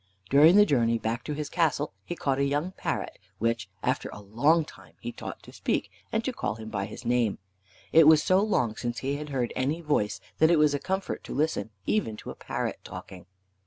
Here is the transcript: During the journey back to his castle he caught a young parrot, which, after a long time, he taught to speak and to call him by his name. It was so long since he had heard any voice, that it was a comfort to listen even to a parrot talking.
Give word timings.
During 0.31 0.55
the 0.55 0.65
journey 0.65 0.97
back 0.97 1.23
to 1.25 1.33
his 1.35 1.47
castle 1.47 1.93
he 2.03 2.15
caught 2.15 2.39
a 2.39 2.43
young 2.43 2.71
parrot, 2.71 3.19
which, 3.37 3.69
after 3.83 4.09
a 4.09 4.19
long 4.19 4.65
time, 4.65 4.93
he 4.99 5.11
taught 5.11 5.43
to 5.43 5.53
speak 5.53 5.91
and 6.11 6.25
to 6.25 6.33
call 6.33 6.55
him 6.55 6.69
by 6.69 6.85
his 6.87 7.05
name. 7.05 7.37
It 7.91 8.07
was 8.07 8.23
so 8.23 8.39
long 8.41 8.75
since 8.77 8.97
he 9.05 9.17
had 9.17 9.29
heard 9.29 9.53
any 9.55 9.79
voice, 9.79 10.19
that 10.39 10.49
it 10.49 10.57
was 10.57 10.73
a 10.73 10.79
comfort 10.79 11.23
to 11.25 11.35
listen 11.35 11.69
even 11.85 12.17
to 12.17 12.31
a 12.31 12.35
parrot 12.35 12.79
talking. 12.83 13.27